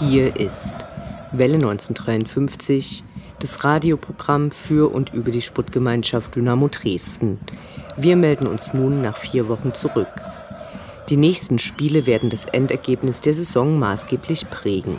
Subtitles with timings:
[0.00, 0.74] Hier ist
[1.30, 3.04] Welle 1953,
[3.38, 7.38] das Radioprogramm für und über die Sportgemeinschaft Dynamo Dresden.
[7.96, 10.08] Wir melden uns nun nach vier Wochen zurück.
[11.10, 14.98] Die nächsten Spiele werden das Endergebnis der Saison maßgeblich prägen.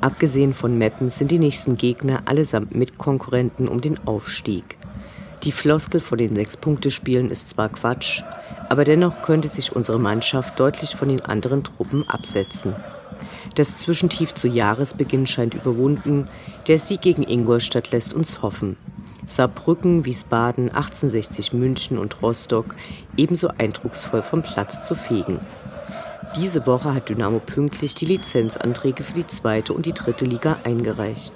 [0.00, 4.76] Abgesehen von Meppen sind die nächsten Gegner allesamt Mitkonkurrenten um den Aufstieg.
[5.44, 8.22] Die Floskel vor den Sechs-Punkte-Spielen ist zwar Quatsch,
[8.68, 12.74] aber dennoch könnte sich unsere Mannschaft deutlich von den anderen Truppen absetzen.
[13.54, 16.28] Das Zwischentief zu Jahresbeginn scheint überwunden.
[16.68, 18.76] Der Sieg gegen Ingolstadt lässt uns hoffen.
[19.24, 22.66] Saarbrücken, Wiesbaden, 1860 München und Rostock
[23.16, 25.40] ebenso eindrucksvoll vom Platz zu fegen.
[26.36, 31.32] Diese Woche hat Dynamo pünktlich die Lizenzanträge für die zweite und die dritte Liga eingereicht.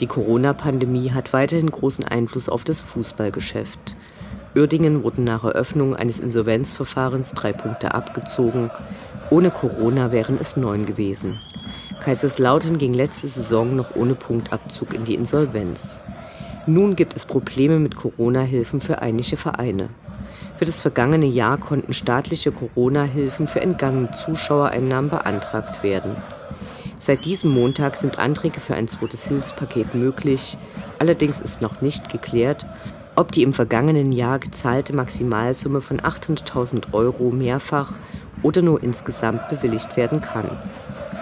[0.00, 3.96] Die Corona-Pandemie hat weiterhin großen Einfluss auf das Fußballgeschäft.
[4.56, 8.70] Uerdingen wurden nach Eröffnung eines Insolvenzverfahrens drei Punkte abgezogen.
[9.30, 11.38] Ohne Corona wären es neun gewesen.
[12.00, 16.00] Kaiserslautern ging letzte Saison noch ohne Punktabzug in die Insolvenz.
[16.66, 19.90] Nun gibt es Probleme mit Corona-Hilfen für einige Vereine.
[20.56, 26.16] Für das vergangene Jahr konnten staatliche Corona-Hilfen für entgangene Zuschauereinnahmen beantragt werden.
[26.98, 30.56] Seit diesem Montag sind Anträge für ein zweites Hilfspaket möglich.
[30.98, 32.66] Allerdings ist noch nicht geklärt,
[33.14, 37.98] ob die im vergangenen Jahr gezahlte Maximalsumme von 800.000 Euro mehrfach
[38.42, 40.50] oder nur insgesamt bewilligt werden kann.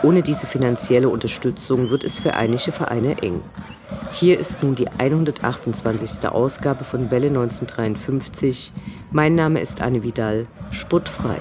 [0.03, 3.43] Ohne diese finanzielle Unterstützung wird es für einige Vereine eng.
[4.12, 6.28] Hier ist nun die 128.
[6.28, 8.72] Ausgabe von Welle 1953.
[9.10, 11.38] Mein Name ist Anne Vidal, sportfrei.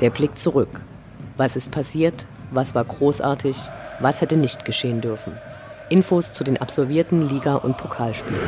[0.00, 0.80] Der Blick zurück.
[1.36, 2.26] Was ist passiert?
[2.50, 3.56] Was war großartig?
[4.00, 5.36] Was hätte nicht geschehen dürfen?
[5.90, 8.40] Infos zu den absolvierten Liga- und Pokalspielen.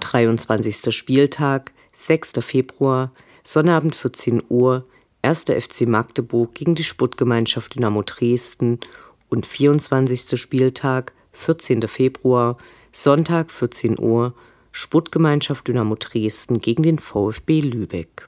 [0.00, 2.32] Dreiundzwanzigster Spieltag, 6.
[2.40, 3.12] Februar,
[3.44, 4.84] Sonnabend 14 Uhr,
[5.22, 5.44] 1.
[5.44, 8.80] FC Magdeburg gegen die Sportgemeinschaft Dynamo Dresden
[9.28, 10.40] und 24.
[10.40, 11.82] Spieltag, 14.
[11.82, 12.56] Februar,
[13.00, 14.34] Sonntag 14 Uhr
[14.72, 18.26] Sportgemeinschaft Dynamo Dresden gegen den VfB Lübeck.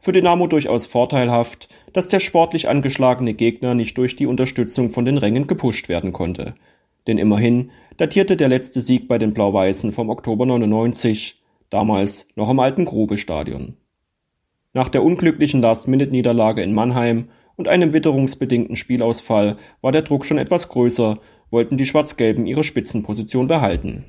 [0.00, 5.18] Für Dynamo durchaus vorteilhaft, dass der sportlich angeschlagene Gegner nicht durch die Unterstützung von den
[5.18, 6.56] Rängen gepusht werden konnte.
[7.06, 11.40] Denn immerhin datierte der letzte Sieg bei den Blau-Weißen vom Oktober 99,
[11.70, 13.76] damals noch im alten Grube-Stadion.
[14.72, 20.68] Nach der unglücklichen Last-Minute-Niederlage in Mannheim und einem witterungsbedingten Spielausfall war der Druck schon etwas
[20.68, 21.20] größer
[21.50, 24.04] wollten die Schwarz-Gelben ihre Spitzenposition behalten.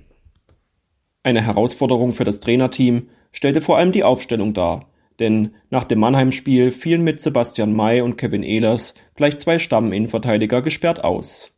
[1.23, 4.89] Eine Herausforderung für das Trainerteam stellte vor allem die Aufstellung dar,
[5.19, 11.03] denn nach dem Mannheim-Spiel fielen mit Sebastian May und Kevin Ehlers gleich zwei Stamminnenverteidiger gesperrt
[11.03, 11.51] aus.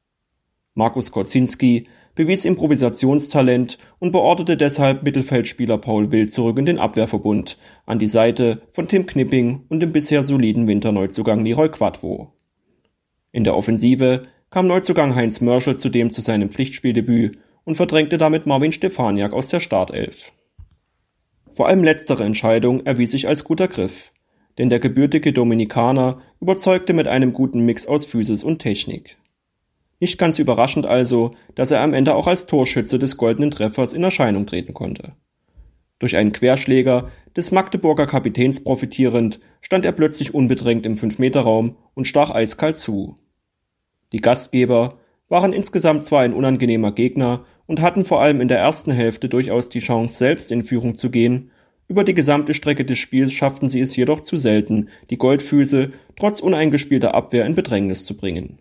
[0.74, 8.00] Markus Korzinski bewies Improvisationstalent und beorderte deshalb Mittelfeldspieler Paul Wild zurück in den Abwehrverbund, an
[8.00, 12.34] die Seite von Tim Knipping und dem bisher soliden Winterneuzugang Leroy Quadvo.
[13.32, 18.74] In der Offensive kam Neuzugang Heinz Mörschel zudem zu seinem Pflichtspieldebüt und verdrängte damit Marvin
[18.74, 20.34] Stefaniak aus der Startelf.
[21.54, 24.12] Vor allem letztere Entscheidung erwies sich als guter Griff,
[24.58, 29.18] denn der gebürtige Dominikaner überzeugte mit einem guten Mix aus Physis und Technik.
[30.02, 34.04] Nicht ganz überraschend also, dass er am Ende auch als Torschütze des goldenen Treffers in
[34.04, 35.14] Erscheinung treten konnte.
[36.00, 42.32] Durch einen Querschläger des Magdeburger Kapitäns profitierend, stand er plötzlich unbedrängt im 5-Meter-Raum und stach
[42.32, 43.16] eiskalt zu.
[44.14, 45.00] Die Gastgeber
[45.30, 49.70] waren insgesamt zwar ein unangenehmer Gegner und hatten vor allem in der ersten Hälfte durchaus
[49.70, 51.52] die Chance, selbst in Führung zu gehen,
[51.92, 56.40] Über die gesamte Strecke des Spiels schafften sie es jedoch zu selten, die Goldfüße trotz
[56.40, 58.60] uneingespielter Abwehr in Bedrängnis zu bringen.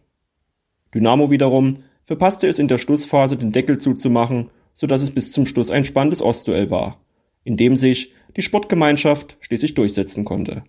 [0.93, 5.47] Dynamo wiederum verpasste es in der Schlussphase den Deckel zuzumachen, so dass es bis zum
[5.47, 7.01] Schluss ein spannendes Ostduell war,
[7.45, 10.65] in dem sich die Sportgemeinschaft schließlich durchsetzen konnte.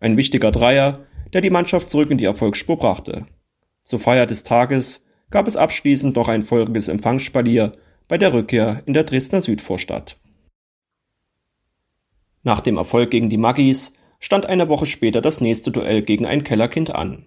[0.00, 3.24] Ein wichtiger Dreier, der die Mannschaft zurück in die Erfolgsspur brachte.
[3.82, 7.72] Zur Feier des Tages gab es abschließend noch ein feuriges Empfangsspalier
[8.08, 10.18] bei der Rückkehr in der Dresdner Südvorstadt.
[12.42, 16.44] Nach dem Erfolg gegen die Maggis stand eine Woche später das nächste Duell gegen ein
[16.44, 17.26] Kellerkind an.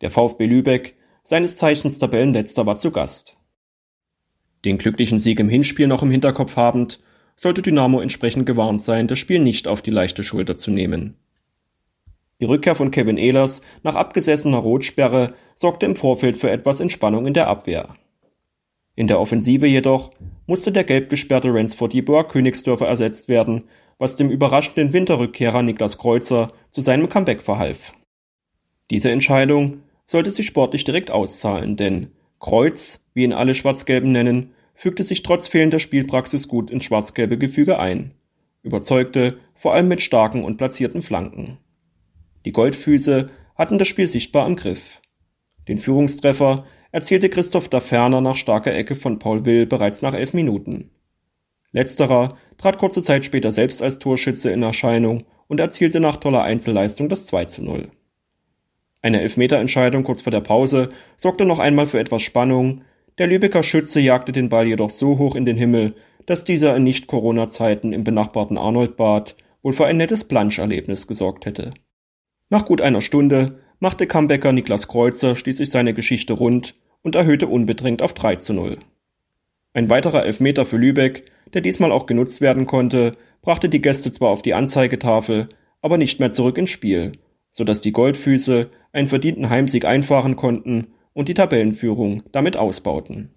[0.00, 3.38] Der VfB Lübeck, seines Zeichens Tabellenletzter, war zu Gast.
[4.64, 7.00] Den glücklichen Sieg im Hinspiel noch im Hinterkopf habend,
[7.36, 11.16] sollte Dynamo entsprechend gewarnt sein, das Spiel nicht auf die leichte Schulter zu nehmen.
[12.42, 17.34] Die Rückkehr von Kevin Ehlers nach abgesessener Rotsperre sorgte im Vorfeld für etwas Entspannung in
[17.34, 17.94] der Abwehr.
[18.96, 20.10] In der Offensive jedoch
[20.48, 23.68] musste der gelb gesperrte Ransford Yeboah Königsdörfer ersetzt werden,
[23.98, 27.92] was dem überraschenden Winterrückkehrer Niklas Kreuzer zu seinem Comeback verhalf.
[28.90, 32.10] Diese Entscheidung sollte sich sportlich direkt auszahlen, denn
[32.40, 37.78] Kreuz, wie ihn alle Schwarz-Gelben nennen, fügte sich trotz fehlender Spielpraxis gut ins schwarz-gelbe Gefüge
[37.78, 38.14] ein,
[38.64, 41.58] überzeugte vor allem mit starken und platzierten Flanken.
[42.44, 45.00] Die Goldfüße hatten das Spiel sichtbar im Griff.
[45.68, 50.34] Den Führungstreffer erzielte Christoph da Ferner nach starker Ecke von Paul Will bereits nach elf
[50.34, 50.90] Minuten.
[51.72, 57.08] Letzterer trat kurze Zeit später selbst als Torschütze in Erscheinung und erzielte nach toller Einzelleistung
[57.08, 57.90] das 2 zu 0.
[59.00, 62.82] Eine Elfmeterentscheidung kurz vor der Pause sorgte noch einmal für etwas Spannung.
[63.18, 65.94] Der Lübecker Schütze jagte den Ball jedoch so hoch in den Himmel,
[66.26, 71.72] dass dieser in Nicht-Corona-Zeiten im benachbarten Arnoldbad wohl für ein nettes Planscherlebnis gesorgt hätte.
[72.52, 78.02] Nach gut einer Stunde machte Comebacker Niklas Kreuzer schließlich seine Geschichte rund und erhöhte unbedrängt
[78.02, 78.78] auf 3 zu 0.
[79.72, 84.28] Ein weiterer Elfmeter für Lübeck, der diesmal auch genutzt werden konnte, brachte die Gäste zwar
[84.28, 85.48] auf die Anzeigetafel,
[85.80, 87.12] aber nicht mehr zurück ins Spiel,
[87.52, 93.30] so dass die Goldfüße einen verdienten Heimsieg einfahren konnten und die Tabellenführung damit ausbauten.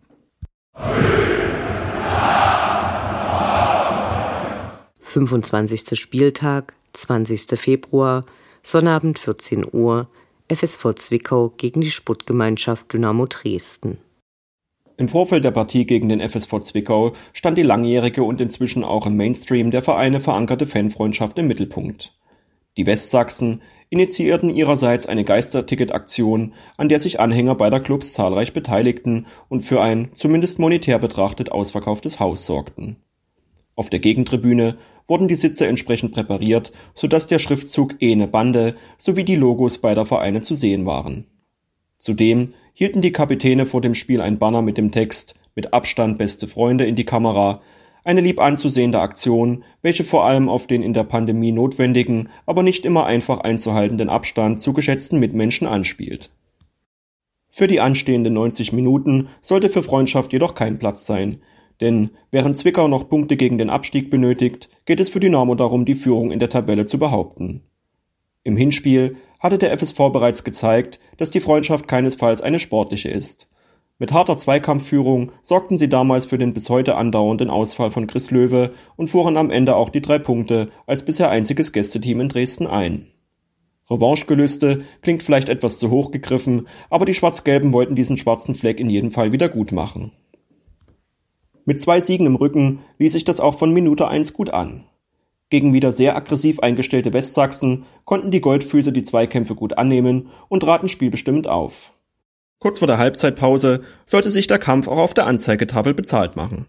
[5.00, 5.98] 25.
[5.98, 7.58] Spieltag, 20.
[7.58, 8.26] Februar
[8.68, 10.08] Sonnabend 14 Uhr,
[10.52, 14.00] FSV Zwickau gegen die Sportgemeinschaft Dynamo Dresden.
[14.98, 19.18] Im Vorfeld der Partie gegen den FSV Zwickau stand die langjährige und inzwischen auch im
[19.18, 22.18] Mainstream der Vereine verankerte Fanfreundschaft im Mittelpunkt.
[22.76, 29.62] Die Westsachsen initiierten ihrerseits eine Geisterticket-Aktion, an der sich Anhänger beider Clubs zahlreich beteiligten und
[29.62, 32.96] für ein, zumindest monetär betrachtet, ausverkauftes Haus sorgten.
[33.76, 39.36] Auf der Gegentribüne wurden die Sitze entsprechend präpariert, sodass der Schriftzug Ene Bande sowie die
[39.36, 41.26] Logos beider Vereine zu sehen waren.
[41.98, 46.48] Zudem hielten die Kapitäne vor dem Spiel ein Banner mit dem Text Mit Abstand beste
[46.48, 47.62] Freunde in die Kamera,
[48.04, 52.86] eine lieb anzusehende Aktion, welche vor allem auf den in der Pandemie notwendigen, aber nicht
[52.86, 56.30] immer einfach einzuhaltenden Abstand zu geschätzten Mitmenschen anspielt.
[57.50, 61.42] Für die anstehenden 90 Minuten sollte für Freundschaft jedoch kein Platz sein,
[61.82, 65.96] denn während Zwickau noch Punkte gegen den Abstieg benötigt, geht es für Dynamo darum, die
[65.96, 67.64] Führung in der Tabelle zu behaupten.
[68.44, 73.50] Im Hinspiel hatte der FSV bereits gezeigt, dass die Freundschaft keinesfalls eine sportliche ist.
[73.98, 78.74] Mit harter Zweikampfführung sorgten sie damals für den bis heute andauernden Ausfall von Chris Löwe
[78.98, 83.08] und fuhren am Ende auch die drei Punkte als bisher einziges Gästeteam in Dresden ein.
[83.90, 88.90] Revanchegelüste klingt vielleicht etwas zu hoch gegriffen, aber die Schwarz-Gelben wollten diesen schwarzen Fleck in
[88.90, 90.12] jedem Fall wieder gut machen.
[91.66, 94.84] Mit zwei Siegen im Rücken ließ sich das auch von Minute 1 gut an.
[95.50, 100.90] Gegen wieder sehr aggressiv eingestellte Westsachsen konnten die Goldfüße die Zweikämpfe gut annehmen und traten
[100.90, 101.92] spielbestimmend auf.
[102.60, 106.68] Kurz vor der Halbzeitpause sollte sich der Kampf auch auf der Anzeigetafel bezahlt machen.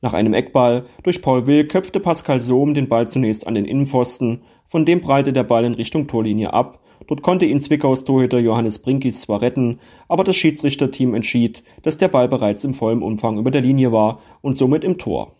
[0.00, 4.42] Nach einem Eckball durch Paul Will köpfte Pascal Sohm den Ball zunächst an den Innenpfosten,
[4.66, 8.78] von dem breite der Ball in Richtung Torlinie ab Dort konnte ihn Zwickaus Torhüter Johannes
[8.78, 9.78] Brinkis zwar retten,
[10.08, 14.20] aber das Schiedsrichterteam entschied, dass der Ball bereits im vollen Umfang über der Linie war
[14.40, 15.34] und somit im Tor.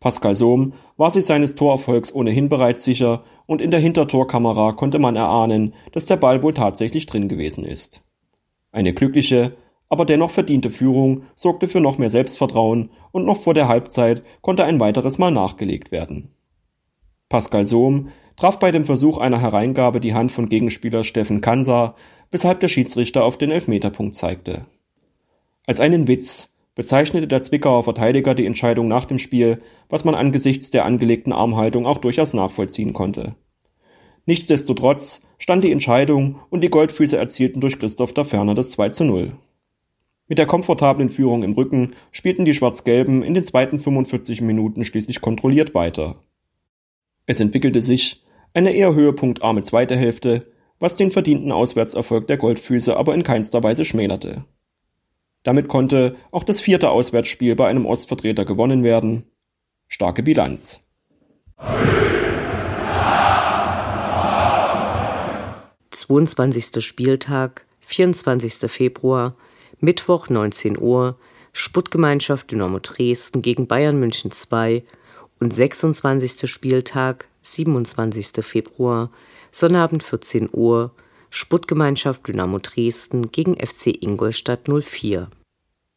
[0.00, 5.16] Pascal Sohm war sich seines Torerfolgs ohnehin bereits sicher und in der Hintertorkamera konnte man
[5.16, 8.04] erahnen, dass der Ball wohl tatsächlich drin gewesen ist.
[8.70, 9.56] Eine glückliche,
[9.88, 14.64] aber dennoch verdiente Führung sorgte für noch mehr Selbstvertrauen und noch vor der Halbzeit konnte
[14.64, 16.30] ein weiteres Mal nachgelegt werden.
[17.28, 21.94] Pascal Sohm traf bei dem Versuch einer Hereingabe die Hand von Gegenspieler Steffen Kansa,
[22.30, 24.66] weshalb der Schiedsrichter auf den Elfmeterpunkt zeigte.
[25.66, 30.70] Als einen Witz bezeichnete der Zwickauer Verteidiger die Entscheidung nach dem Spiel, was man angesichts
[30.70, 33.34] der angelegten Armhaltung auch durchaus nachvollziehen konnte.
[34.26, 39.04] Nichtsdestotrotz stand die Entscheidung und die Goldfüße erzielten durch Christoph da Ferner das 2 zu
[39.04, 39.32] 0.
[40.28, 45.20] Mit der komfortablen Führung im Rücken spielten die Schwarz-Gelben in den zweiten 45 Minuten schließlich
[45.20, 46.16] kontrolliert weiter.
[47.26, 48.22] Es entwickelte sich
[48.54, 50.46] eine eher höhepunktarme zweite Hälfte,
[50.78, 54.44] was den verdienten Auswärtserfolg der Goldfüße aber in keinster Weise schmälerte.
[55.42, 59.24] Damit konnte auch das vierte Auswärtsspiel bei einem Ostvertreter gewonnen werden.
[59.88, 60.80] Starke Bilanz.
[65.90, 66.84] 22.
[66.84, 68.70] Spieltag, 24.
[68.70, 69.36] Februar,
[69.80, 71.18] Mittwoch 19 Uhr,
[71.52, 74.84] Sputtgemeinschaft Dynamo Dresden gegen Bayern München 2
[75.40, 76.50] und 26.
[76.50, 78.44] Spieltag, 27.
[78.44, 79.10] Februar,
[79.50, 80.94] Sonnabend 14 Uhr,
[81.30, 85.28] Sputtgemeinschaft Dynamo Dresden gegen FC Ingolstadt 04.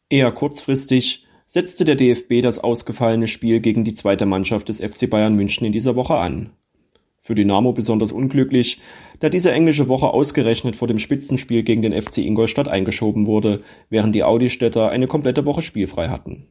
[0.08, 5.34] Eher kurzfristig setzte der DFB das ausgefallene Spiel gegen die zweite Mannschaft des FC Bayern
[5.34, 6.50] München in dieser Woche an.
[7.20, 8.80] Für Dynamo besonders unglücklich,
[9.20, 14.14] da diese englische Woche ausgerechnet vor dem Spitzenspiel gegen den FC Ingolstadt eingeschoben wurde, während
[14.14, 16.48] die Audistädter eine komplette Woche spielfrei hatten.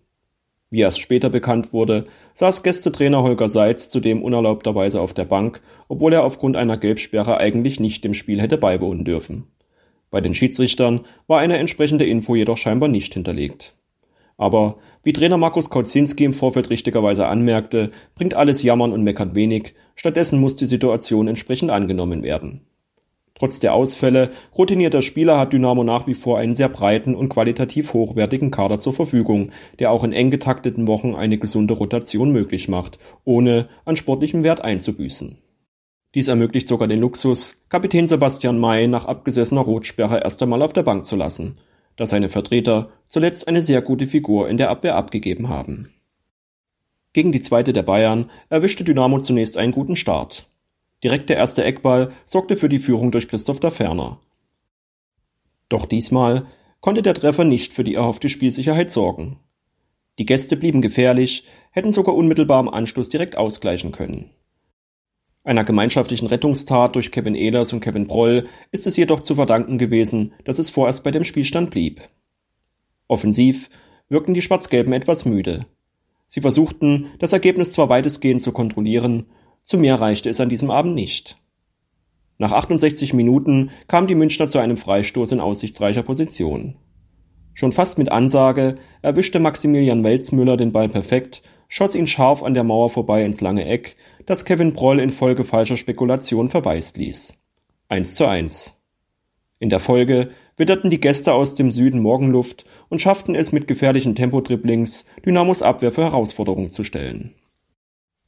[0.73, 6.13] Wie erst später bekannt wurde, saß Gästetrainer Holger Seitz zudem unerlaubterweise auf der Bank, obwohl
[6.13, 9.47] er aufgrund einer Gelbsperre eigentlich nicht dem Spiel hätte beiwohnen dürfen.
[10.11, 13.75] Bei den Schiedsrichtern war eine entsprechende Info jedoch scheinbar nicht hinterlegt.
[14.37, 19.73] Aber wie Trainer Markus Kautzinski im Vorfeld richtigerweise anmerkte, bringt alles Jammern und Meckern wenig,
[19.95, 22.61] stattdessen muss die Situation entsprechend angenommen werden.
[23.41, 27.91] Trotz der Ausfälle routinierter Spieler hat Dynamo nach wie vor einen sehr breiten und qualitativ
[27.91, 32.99] hochwertigen Kader zur Verfügung, der auch in eng getakteten Wochen eine gesunde Rotation möglich macht,
[33.23, 35.39] ohne an sportlichem Wert einzubüßen.
[36.13, 40.83] Dies ermöglicht sogar den Luxus, Kapitän Sebastian May nach abgesessener Rotsperre erst einmal auf der
[40.83, 41.57] Bank zu lassen–
[41.95, 45.89] da seine Vertreter zuletzt eine sehr gute Figur in der Abwehr abgegeben haben.
[47.13, 50.47] Gegen die zweite der Bayern erwischte Dynamo zunächst einen guten Start.
[51.03, 54.19] Direkt der erste Eckball sorgte für die Führung durch Christoph da Ferner.
[55.69, 56.45] Doch diesmal
[56.79, 59.39] konnte der Treffer nicht für die erhoffte Spielsicherheit sorgen.
[60.19, 64.31] Die Gäste blieben gefährlich, hätten sogar unmittelbar am Anschluss direkt ausgleichen können.
[65.43, 70.33] Einer gemeinschaftlichen Rettungstat durch Kevin Ehlers und Kevin Broll ist es jedoch zu verdanken gewesen,
[70.43, 72.01] dass es vorerst bei dem Spielstand blieb.
[73.07, 73.69] Offensiv
[74.09, 75.65] wirkten die Schwarz-Gelben etwas müde.
[76.27, 79.25] Sie versuchten, das Ergebnis zwar weitestgehend zu kontrollieren,
[79.61, 81.37] zu mehr reichte es an diesem Abend nicht.
[82.37, 86.75] Nach 68 Minuten kam die Münchner zu einem Freistoß in aussichtsreicher Position.
[87.53, 92.65] Schon fast mit Ansage erwischte Maximilian Welzmüller den Ball perfekt schoss ihn scharf an der
[92.65, 97.37] Mauer vorbei ins lange Eck, das Kevin Broll infolge falscher Spekulation verwaist ließ.
[97.87, 98.83] 1 zu 1.
[99.59, 104.15] In der Folge witterten die Gäste aus dem Süden Morgenluft und schafften es mit gefährlichen
[104.15, 107.35] Tempodribblings, Dynamos Abwehr für Herausforderungen zu stellen.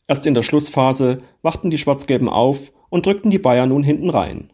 [0.08, 4.52] Erst in der Schlussphase wachten die Schwarz-Gelben auf und drückten die Bayern nun hinten rein.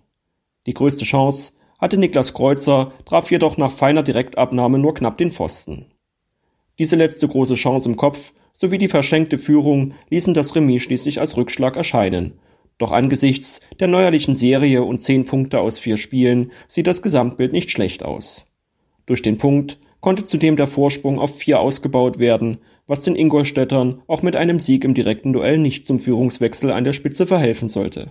[0.67, 5.85] Die größte Chance hatte Niklas Kreuzer, traf jedoch nach feiner Direktabnahme nur knapp den Pfosten.
[6.77, 11.37] Diese letzte große Chance im Kopf sowie die verschenkte Führung ließen das Remis schließlich als
[11.37, 12.39] Rückschlag erscheinen.
[12.77, 17.71] Doch angesichts der neuerlichen Serie und zehn Punkte aus vier Spielen sieht das Gesamtbild nicht
[17.71, 18.45] schlecht aus.
[19.05, 22.59] Durch den Punkt konnte zudem der Vorsprung auf vier ausgebaut werden,
[22.89, 26.93] was den Ingolstädtern auch mit einem Sieg im direkten Duell nicht zum Führungswechsel an der
[26.93, 28.09] Spitze verhelfen sollte.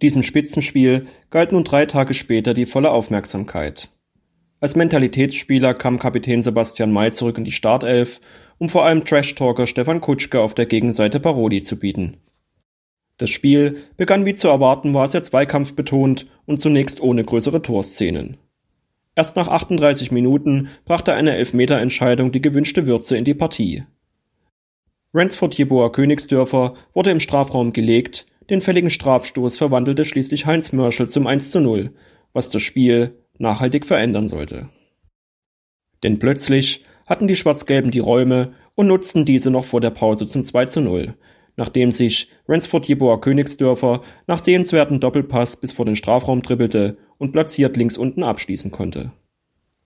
[0.00, 3.90] Diesem Spitzenspiel galt nun drei Tage später die volle Aufmerksamkeit.
[4.60, 8.20] Als Mentalitätsspieler kam Kapitän Sebastian May zurück in die Startelf
[8.58, 12.18] um vor allem Trash-Talker Stefan Kutschke auf der Gegenseite Paroli zu bieten.
[13.18, 18.36] Das Spiel begann wie zu erwarten war sehr zweikampfbetont und zunächst ohne größere Torszenen.
[19.16, 23.84] Erst nach 38 Minuten brachte eine Elfmeterentscheidung die gewünschte Würze in die Partie.
[25.12, 31.26] Ransford Jeboa Königsdörfer wurde im Strafraum gelegt, den fälligen Strafstoß verwandelte schließlich Heinz Mörschel zum
[31.26, 31.94] 1 zu 0,
[32.32, 34.68] was das Spiel nachhaltig verändern sollte.
[36.02, 40.42] Denn plötzlich hatten die Schwarz-Gelben die Räume und nutzten diese noch vor der Pause zum
[40.42, 41.14] 2 zu 0,
[41.56, 47.76] nachdem sich Ransford Jeboa Königsdörfer nach sehenswerten Doppelpass bis vor den Strafraum dribbelte und platziert
[47.76, 49.12] links unten abschließen konnte.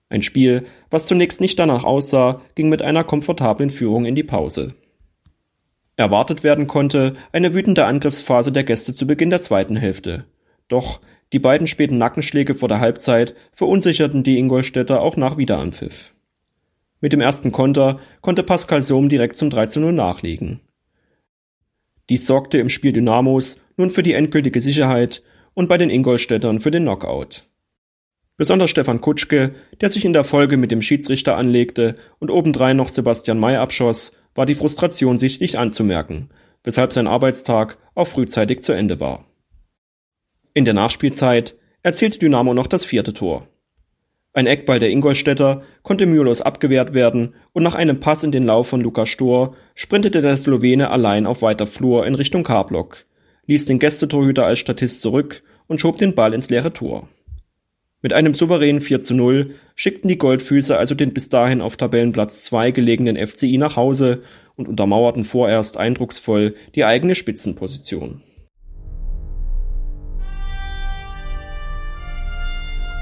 [0.09, 4.75] Ein Spiel, was zunächst nicht danach aussah, ging mit einer komfortablen Führung in die Pause.
[5.95, 10.25] Erwartet werden konnte eine wütende Angriffsphase der Gäste zu Beginn der zweiten Hälfte.
[10.67, 16.15] Doch die beiden späten Nackenschläge vor der Halbzeit verunsicherten die Ingolstädter auch nach Wiederanpfiff.
[17.01, 20.61] Mit dem ersten Konter konnte Pascal Sohm direkt zum 3 zu 0 nachlegen.
[22.09, 25.21] Dies sorgte im Spiel Dynamos nun für die endgültige Sicherheit
[25.53, 27.45] und bei den Ingolstädtern für den Knockout.
[28.35, 32.87] Besonders Stefan Kutschke, der sich in der Folge mit dem Schiedsrichter anlegte und obendrein noch
[32.87, 36.29] Sebastian May abschoss, war die Frustration sichtlich anzumerken,
[36.63, 39.25] weshalb sein Arbeitstag auch frühzeitig zu Ende war.
[40.53, 43.47] In der Nachspielzeit erzielte Dynamo noch das vierte Tor.
[44.33, 48.67] Ein Eckball der Ingolstädter konnte mühelos abgewehrt werden und nach einem Pass in den Lauf
[48.67, 53.05] von Lukas Stor sprintete der Slowene allein auf weiter Flur in Richtung K-Block,
[53.47, 57.09] ließ den Gästetorhüter als Statist zurück und schob den Ball ins leere Tor.
[58.01, 62.43] Mit einem souveränen 4 zu 0 schickten die Goldfüße also den bis dahin auf Tabellenplatz
[62.45, 64.21] 2 gelegenen FCI nach Hause
[64.55, 68.21] und untermauerten vorerst eindrucksvoll die eigene Spitzenposition.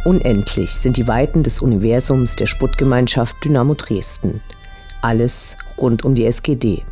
[0.07, 4.39] Unendlich sind die Weiten des Universums der Sputtgemeinschaft Dynamo Dresden.
[5.01, 6.85] Alles rund um die SGD.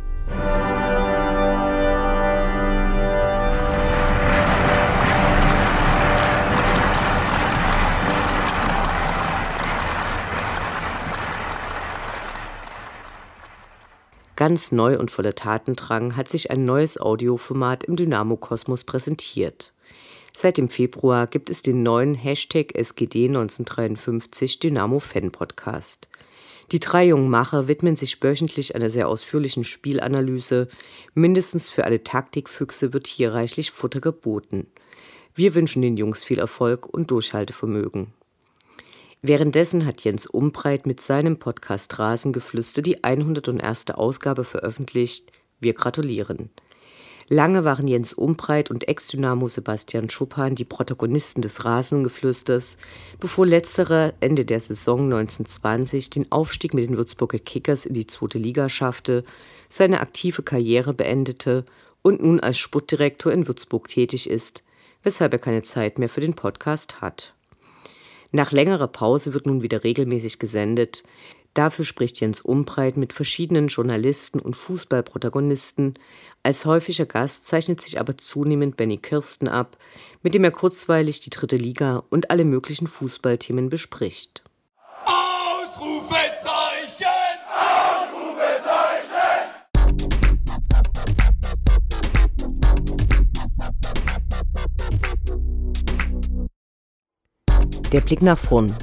[14.36, 19.72] Ganz neu und voller Tatendrang hat sich ein neues Audioformat im Dynamo-Kosmos präsentiert.
[20.38, 26.10] Seit dem Februar gibt es den neuen Hashtag SGD1953 Dynamo Fan Podcast.
[26.72, 30.68] Die drei jungen Macher widmen sich wöchentlich einer sehr ausführlichen Spielanalyse.
[31.14, 34.66] Mindestens für alle Taktikfüchse wird hier reichlich Futter geboten.
[35.34, 38.12] Wir wünschen den Jungs viel Erfolg und Durchhaltevermögen.
[39.22, 43.86] Währenddessen hat Jens Umbreit mit seinem Podcast Rasengeflüster die 101.
[43.92, 45.32] Ausgabe veröffentlicht.
[45.60, 46.50] Wir gratulieren.
[47.28, 52.76] Lange waren Jens Umbreit und Ex-Dynamo Sebastian Schuppan die Protagonisten des Rasengeflüsters,
[53.18, 58.38] bevor letzterer Ende der Saison 1920 den Aufstieg mit den Würzburger Kickers in die zweite
[58.38, 59.24] Liga schaffte,
[59.68, 61.64] seine aktive Karriere beendete
[62.02, 64.62] und nun als Sputtdirektor in Würzburg tätig ist,
[65.02, 67.34] weshalb er keine Zeit mehr für den Podcast hat.
[68.30, 71.02] Nach längerer Pause wird nun wieder regelmäßig gesendet.
[71.56, 75.94] Dafür spricht Jens Umbreit mit verschiedenen Journalisten und Fußballprotagonisten.
[76.42, 79.78] Als häufiger Gast zeichnet sich aber zunehmend Benny Kirsten ab,
[80.22, 84.42] mit dem er kurzweilig die dritte Liga und alle möglichen Fußballthemen bespricht.
[85.06, 87.06] Ausrufezeichen!
[97.92, 98.76] Der Blick nach vorn.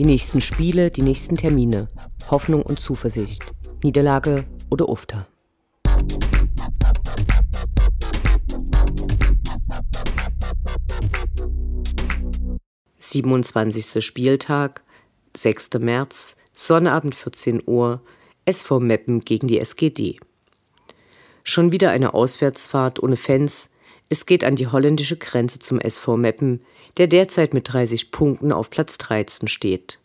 [0.00, 1.90] Die nächsten Spiele, die nächsten Termine.
[2.30, 3.44] Hoffnung und Zuversicht.
[3.84, 5.26] Niederlage oder Ufter.
[12.96, 14.82] Siebenundzwanzigster Spieltag,
[15.36, 15.68] 6.
[15.80, 18.00] März, Sonnabend 14 Uhr,
[18.46, 20.18] SV Meppen gegen die SGD.
[21.44, 23.68] Schon wieder eine Auswärtsfahrt ohne Fans,
[24.10, 26.60] es geht an die holländische Grenze zum SV Meppen,
[26.98, 30.00] der derzeit mit 30 Punkten auf Platz 13 steht.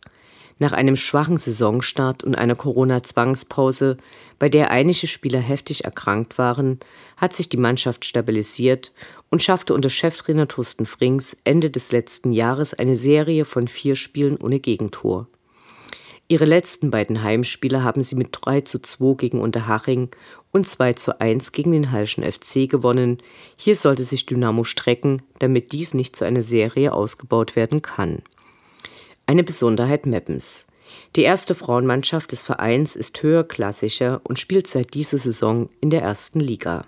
[0.60, 3.98] Nach einem schwachen Saisonstart und einer Corona-Zwangspause,
[4.40, 6.80] bei der einige Spieler heftig erkrankt waren,
[7.18, 8.94] hat sich die Mannschaft stabilisiert
[9.32, 14.38] und schaffte unter Cheftrainer Thorsten Frings Ende des letzten Jahres eine Serie von vier Spielen
[14.38, 15.28] ohne Gegentor.
[16.28, 20.10] Ihre letzten beiden Heimspiele haben sie mit 3 zu 2 gegen Unterhaching
[20.52, 23.20] und 2 zu 1 gegen den Halschen FC gewonnen.
[23.56, 28.24] Hier sollte sich Dynamo strecken, damit dies nicht zu einer Serie ausgebaut werden kann.
[29.28, 30.66] Eine Besonderheit Meppens.
[31.16, 36.40] Die erste Frauenmannschaft des Vereins ist höherklassiger und spielt seit dieser Saison in der ersten
[36.40, 36.86] Liga.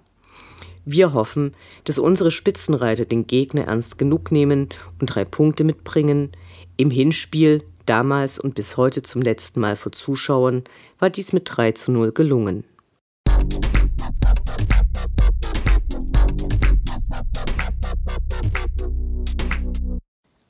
[0.84, 4.70] Wir hoffen, dass unsere Spitzenreiter den Gegner ernst genug nehmen
[5.00, 6.32] und drei Punkte mitbringen.
[6.78, 10.66] Im Hinspiel Damals und bis heute zum letzten Mal vor Zuschauern
[11.00, 12.66] war dies mit 3 zu 0 gelungen.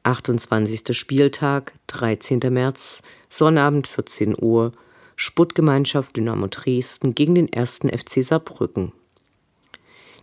[0.01, 2.39] Achtundzwanzigster Spieltag, 13.
[2.49, 4.71] März, Sonnabend 14 Uhr,
[5.15, 7.81] Sputtgemeinschaft Dynamo Dresden gegen den 1.
[7.95, 8.93] FC Saarbrücken.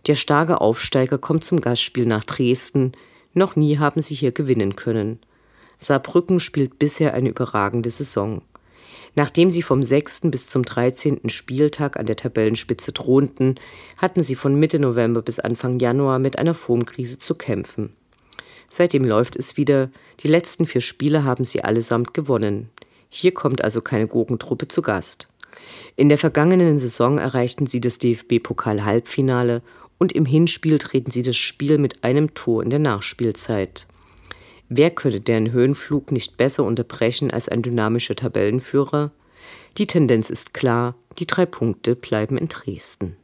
[0.07, 2.91] Der starke Aufsteiger kommt zum Gastspiel nach Dresden.
[3.33, 5.19] Noch nie haben sie hier gewinnen können.
[5.77, 8.41] Saarbrücken spielt bisher eine überragende Saison.
[9.15, 10.21] Nachdem sie vom 6.
[10.23, 11.29] bis zum 13.
[11.29, 13.55] Spieltag an der Tabellenspitze thronten,
[13.97, 17.95] hatten sie von Mitte November bis Anfang Januar mit einer Formkrise zu kämpfen.
[18.69, 22.69] Seitdem läuft es wieder, die letzten vier Spiele haben sie allesamt gewonnen.
[23.09, 25.29] Hier kommt also keine Gurkentruppe zu Gast.
[25.95, 29.61] In der vergangenen Saison erreichten sie das DFB-Pokal-Halbfinale
[29.97, 33.87] und im Hinspiel treten sie das Spiel mit einem Tor in der Nachspielzeit.
[34.69, 39.11] Wer könnte deren Höhenflug nicht besser unterbrechen als ein dynamischer Tabellenführer?
[39.77, 43.15] Die Tendenz ist klar, die drei Punkte bleiben in Dresden.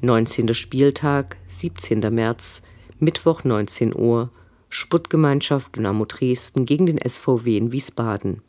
[0.00, 2.00] Neunzehnter Spieltag, 17.
[2.14, 2.62] März,
[2.98, 4.30] Mittwoch 19 Uhr,
[4.70, 8.40] Sputtgemeinschaft Dynamo Dresden gegen den SVW in Wiesbaden.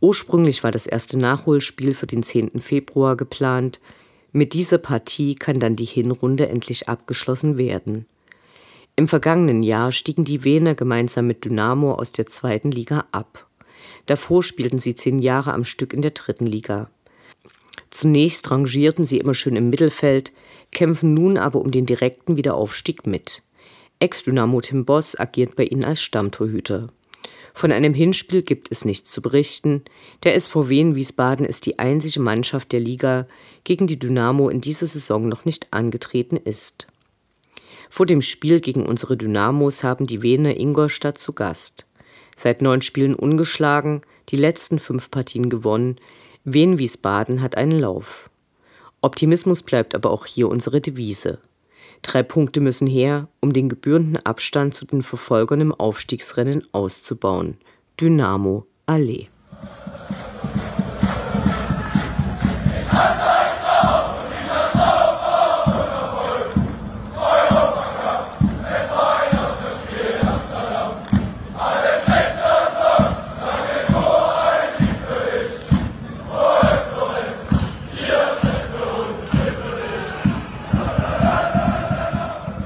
[0.00, 2.60] Ursprünglich war das erste Nachholspiel für den 10.
[2.60, 3.80] Februar geplant.
[4.32, 8.06] Mit dieser Partie kann dann die Hinrunde endlich abgeschlossen werden.
[8.96, 13.46] Im vergangenen Jahr stiegen die Wiener gemeinsam mit Dynamo aus der zweiten Liga ab.
[14.06, 16.90] Davor spielten sie zehn Jahre am Stück in der dritten Liga.
[17.90, 20.32] Zunächst rangierten sie immer schön im Mittelfeld,
[20.70, 23.42] kämpfen nun aber um den direkten Wiederaufstieg mit.
[23.98, 26.88] Ex-Dynamo Tim Boss agiert bei ihnen als Stammtorhüter.
[27.54, 29.82] Von einem Hinspiel gibt es nichts zu berichten.
[30.22, 33.26] Der SV Wien Wiesbaden ist die einzige Mannschaft der Liga,
[33.64, 36.86] gegen die Dynamo in dieser Saison noch nicht angetreten ist.
[37.88, 41.86] Vor dem Spiel gegen unsere Dynamos haben die Wiener Ingolstadt zu Gast.
[42.36, 45.96] Seit neun Spielen ungeschlagen, die letzten fünf Partien gewonnen.
[46.44, 48.30] Wien Wiesbaden hat einen Lauf.
[49.02, 51.40] Optimismus bleibt aber auch hier unsere Devise.
[52.02, 57.58] Drei Punkte müssen her, um den gebührenden Abstand zu den Verfolgern im Aufstiegsrennen auszubauen.
[58.00, 59.28] Dynamo Allee.